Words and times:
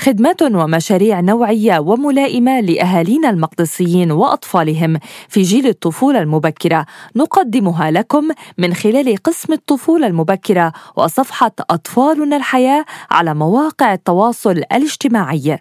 خدمات 0.00 0.42
ومشاريع 0.42 1.20
نوعية 1.20 1.78
وملائمة 1.78 2.60
لأهالينا 2.60 3.30
المقدسيين 3.30 4.12
وأطفالهم 4.12 4.98
في 5.28 5.42
جيل 5.42 5.66
الطفولة 5.66 6.22
المبكرة 6.22 6.86
نقدمها 7.16 7.90
لكم 7.90 8.28
من 8.58 8.74
خلال 8.74 9.16
قسم 9.16 9.52
الطفولة 9.52 10.06
المبكرة 10.06 10.72
وصفحة 10.96 11.52
أطفالنا 11.70 12.36
الحياة 12.36 12.84
على 13.10 13.34
مواقع 13.34 13.92
التواصل 13.94 14.50
الاجتماعي. 14.50 15.58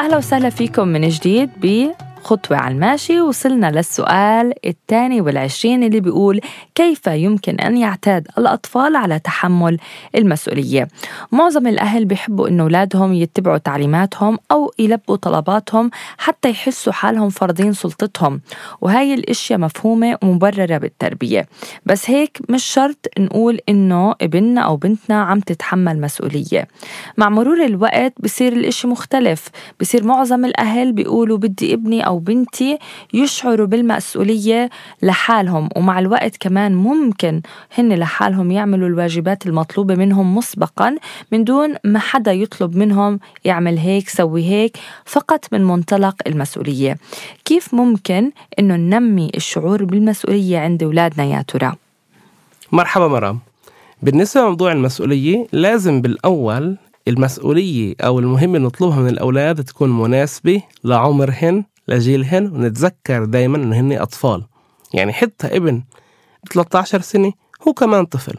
أهلا 0.00 0.16
وسهلا 0.16 0.50
فيكم 0.50 0.88
من 0.88 1.08
جديد 1.08 1.50
خطوة 2.24 2.56
على 2.56 2.74
الماشي 2.74 3.20
وصلنا 3.20 3.70
للسؤال 3.70 4.52
الثاني 4.66 5.20
والعشرين 5.20 5.82
اللي 5.82 6.00
بيقول 6.00 6.40
كيف 6.74 7.06
يمكن 7.06 7.54
أن 7.60 7.76
يعتاد 7.76 8.28
الأطفال 8.38 8.96
على 8.96 9.18
تحمل 9.18 9.78
المسؤولية؟ 10.14 10.88
معظم 11.32 11.66
الأهل 11.66 12.04
بيحبوا 12.04 12.48
أن 12.48 12.60
أولادهم 12.60 13.12
يتبعوا 13.12 13.58
تعليماتهم 13.58 14.38
أو 14.50 14.72
يلبوا 14.78 15.16
طلباتهم 15.16 15.90
حتى 16.18 16.50
يحسوا 16.50 16.92
حالهم 16.92 17.28
فرضين 17.28 17.72
سلطتهم 17.72 18.40
وهاي 18.80 19.14
الأشياء 19.14 19.58
مفهومة 19.58 20.18
ومبررة 20.22 20.78
بالتربية. 20.78 21.46
بس 21.86 22.10
هيك 22.10 22.38
مش 22.48 22.64
شرط 22.64 23.06
نقول 23.18 23.58
إنه 23.68 24.14
ابننا 24.20 24.60
أو 24.60 24.76
بنتنا 24.76 25.22
عم 25.22 25.40
تتحمل 25.40 26.00
مسؤولية. 26.00 26.68
مع 27.16 27.28
مرور 27.28 27.64
الوقت 27.64 28.12
بصير 28.20 28.52
الأشي 28.52 28.86
مختلف. 28.86 29.48
بصير 29.80 30.04
معظم 30.04 30.44
الأهل 30.44 30.92
بيقولوا 30.92 31.38
بدي 31.38 31.74
ابني 31.74 32.06
أو 32.06 32.13
أو 32.14 32.18
بنتي 32.18 32.78
يشعروا 33.14 33.66
بالمسؤولية 33.66 34.70
لحالهم 35.02 35.68
ومع 35.76 35.98
الوقت 35.98 36.36
كمان 36.36 36.74
ممكن 36.74 37.42
هن 37.78 37.92
لحالهم 37.92 38.50
يعملوا 38.50 38.88
الواجبات 38.88 39.46
المطلوبة 39.46 39.94
منهم 39.94 40.36
مسبقا 40.36 40.96
من 41.32 41.44
دون 41.44 41.74
ما 41.84 41.98
حدا 41.98 42.32
يطلب 42.32 42.76
منهم 42.76 43.20
يعمل 43.44 43.78
هيك 43.78 44.08
سوي 44.08 44.44
هيك 44.44 44.76
فقط 45.04 45.44
من 45.52 45.64
منطلق 45.64 46.14
المسؤولية 46.26 46.96
كيف 47.44 47.74
ممكن 47.74 48.30
أنه 48.58 48.76
ننمي 48.76 49.30
الشعور 49.34 49.84
بالمسؤولية 49.84 50.58
عند 50.58 50.82
أولادنا 50.82 51.24
يا 51.24 51.42
ترى؟ 51.42 51.72
مرحبا 52.72 53.08
مرام 53.08 53.38
بالنسبة 54.02 54.40
لموضوع 54.40 54.72
المسؤولية 54.72 55.46
لازم 55.52 56.02
بالأول 56.02 56.76
المسؤولية 57.08 57.94
أو 58.00 58.18
المهمة 58.18 58.58
نطلبها 58.58 59.00
من 59.00 59.08
الأولاد 59.08 59.64
تكون 59.64 59.98
مناسبة 59.98 60.62
لعمرهن 60.84 61.64
لجيلهن 61.88 62.46
ونتذكر 62.46 63.24
دايما 63.24 63.56
انه 63.56 63.80
هن 63.80 63.92
أطفال. 63.92 64.44
يعني 64.94 65.12
حتى 65.12 65.56
ابن 65.56 65.82
13 66.52 67.00
سنة 67.00 67.32
هو 67.68 67.72
كمان 67.72 68.04
طفل. 68.04 68.38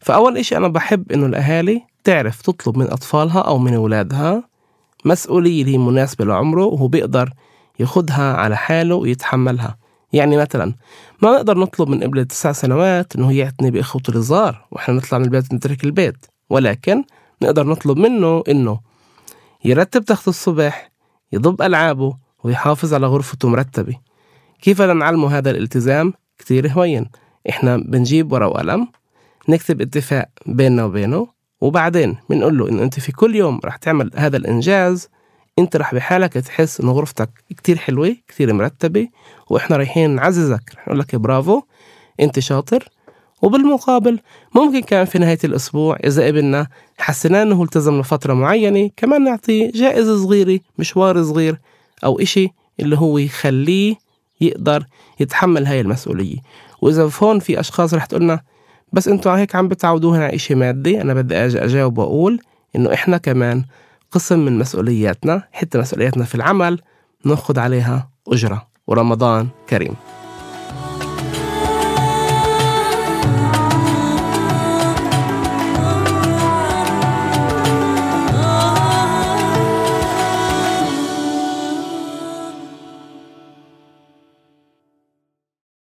فأول 0.00 0.38
إشي 0.38 0.56
أنا 0.56 0.68
بحب 0.68 1.12
إنه 1.12 1.26
الأهالي 1.26 1.82
تعرف 2.04 2.42
تطلب 2.42 2.78
من 2.78 2.90
أطفالها 2.90 3.40
أو 3.40 3.58
من 3.58 3.74
أولادها 3.74 4.48
مسؤولية 5.04 5.62
اللي 5.62 5.78
مناسبة 5.78 6.24
لعمره 6.24 6.64
وهو 6.64 6.88
بيقدر 6.88 7.32
ياخدها 7.80 8.34
على 8.36 8.56
حاله 8.56 8.94
ويتحملها. 8.94 9.76
يعني 10.12 10.36
مثلا 10.36 10.74
ما 11.22 11.32
نقدر 11.32 11.58
نطلب 11.58 11.88
من 11.88 12.02
ابن 12.02 12.26
تسع 12.28 12.52
سنوات 12.52 13.16
إنه 13.16 13.32
يعتني 13.32 13.70
بإخوته 13.70 14.10
الصغار 14.10 14.66
وإحنا 14.70 14.94
نطلع 14.94 15.18
من 15.18 15.24
البيت 15.24 15.54
نترك 15.54 15.84
البيت. 15.84 16.26
ولكن 16.50 17.04
نقدر 17.42 17.66
نطلب 17.66 17.98
منه 17.98 18.42
إنه 18.48 18.80
يرتب 19.64 20.04
تخت 20.04 20.28
الصبح 20.28 20.90
يضب 21.32 21.62
ألعابه 21.62 22.16
ويحافظ 22.44 22.94
على 22.94 23.06
غرفته 23.06 23.48
مرتبة. 23.48 23.94
كيف 24.62 24.82
بدنا 24.82 24.94
نعلمه 24.94 25.38
هذا 25.38 25.50
الالتزام؟ 25.50 26.12
كتير 26.38 26.68
هوين. 26.68 27.10
إحنا 27.48 27.76
بنجيب 27.76 28.32
ورقة 28.32 28.48
وقلم 28.48 28.88
نكتب 29.48 29.80
اتفاق 29.80 30.28
بيننا 30.46 30.84
وبينه 30.84 31.26
وبعدين 31.60 32.16
بنقول 32.30 32.58
له 32.58 32.68
إنه 32.68 32.82
أنت 32.82 33.00
في 33.00 33.12
كل 33.12 33.36
يوم 33.36 33.60
رح 33.64 33.76
تعمل 33.76 34.10
هذا 34.14 34.36
الإنجاز 34.36 35.08
أنت 35.58 35.76
رح 35.76 35.94
بحالك 35.94 36.32
تحس 36.32 36.80
إنه 36.80 36.92
غرفتك 36.92 37.30
كتير 37.56 37.76
حلوة 37.78 38.16
كتير 38.28 38.52
مرتبة 38.52 39.08
وإحنا 39.50 39.76
رايحين 39.76 40.10
نعززك. 40.10 40.62
رح 40.74 40.88
نقول 40.88 40.98
لك 40.98 41.16
برافو 41.16 41.62
أنت 42.20 42.38
شاطر. 42.38 42.88
وبالمقابل 43.42 44.20
ممكن 44.54 44.80
كان 44.80 45.04
في 45.04 45.18
نهاية 45.18 45.38
الأسبوع 45.44 45.96
إذا 46.04 46.28
ابننا 46.28 46.66
حسينا 46.98 47.42
إنه 47.42 47.62
التزم 47.62 48.00
لفترة 48.00 48.34
معينة 48.34 48.90
كمان 48.96 49.24
نعطيه 49.24 49.70
جائزة 49.74 50.16
صغيرة 50.24 50.60
مشوار 50.78 51.22
صغير 51.22 51.58
أو 52.04 52.20
إشي 52.20 52.48
اللي 52.80 52.98
هو 52.98 53.18
يخليه 53.18 53.96
يقدر 54.40 54.84
يتحمل 55.20 55.66
هاي 55.66 55.80
المسؤولية. 55.80 56.36
وإذا 56.82 57.10
هون 57.22 57.38
في 57.38 57.60
أشخاص 57.60 57.94
رح 57.94 58.04
تقولنا 58.04 58.40
بس 58.92 59.08
أنتوا 59.08 59.36
هيك 59.36 59.56
عم 59.56 59.68
بتعودوها 59.68 60.24
على 60.24 60.34
إشي 60.34 60.54
مادي 60.54 61.00
أنا 61.00 61.14
بدي 61.14 61.36
أجي 61.36 61.64
أجاوب 61.64 61.98
وأقول 61.98 62.40
إنه 62.76 62.94
إحنا 62.94 63.16
كمان 63.16 63.64
قسم 64.10 64.38
من 64.38 64.58
مسؤولياتنا 64.58 65.42
حتى 65.52 65.78
مسؤولياتنا 65.78 66.24
في 66.24 66.34
العمل 66.34 66.80
ناخد 67.24 67.58
عليها 67.58 68.10
أجرة. 68.28 68.68
ورمضان 68.86 69.48
كريم. 69.68 69.94